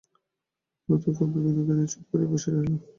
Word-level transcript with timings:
রুদ্ধ 0.89 1.05
ক্ষোভে 1.15 1.39
বিনোদিনী 1.45 1.85
চুপ 1.91 2.03
করিয়া 2.09 2.29
বসিয়া 2.31 2.53
রহিল। 2.53 2.75